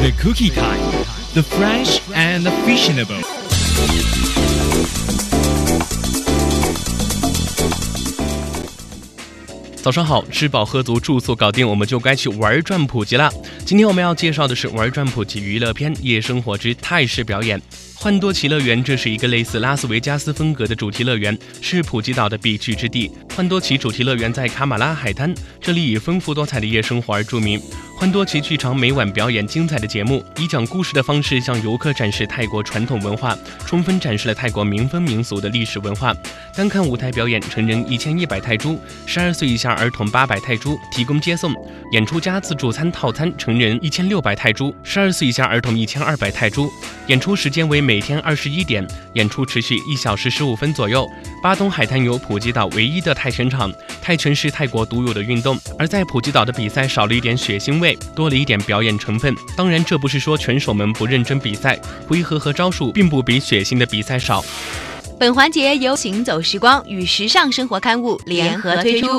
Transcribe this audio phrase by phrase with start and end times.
[0.00, 0.80] The Cookie Time,
[1.34, 3.20] the fresh and the fashionable.
[9.82, 13.30] 早上好，吃饱喝足，住宿搞定，我们就该去玩转普吉啦。
[13.66, 17.58] 今天我们要介绍的是玩转普吉娱乐片《夜生活之泰式表演》。
[17.94, 23.10] 幻多奇乐园，这是一个类似拉斯维加斯风格的主题乐园，是普吉岛的必去之地。
[23.36, 27.60] 幻多奇主题乐园在卡马拉海滩，这里以丰富多彩的夜生活而著名。
[28.00, 33.36] 幻多奇剧场每晚表演精彩的节目，以讲故事的方式向游客展示泰国传统文化，
[33.66, 36.16] 充分展示了泰国民风民俗的历史文化。
[36.54, 41.52] 单看舞台表演，成人一千一百泰铢，十二岁以下儿童八百泰铢，提供接送；
[41.92, 46.70] 演出加自助餐套餐，成人一千六百泰铢，十二岁以下儿童一千二百泰铢。
[47.08, 51.06] 演出时间为每天二十一点，演出持续一小时十五分左右。
[51.42, 53.70] 巴东海滩有普吉岛唯一的泰拳场，
[54.02, 57.96] 泰拳是泰国独有的运动，而在普吉岛的比赛少了一点血腥味。
[58.14, 64.44] 多了一点表演成分，当然这不是说拳手们不认真比赛，回合和招数并不比血腥的比赛少。
[65.18, 69.10] 本环节由行走时光与时尚生活刊物联合推出。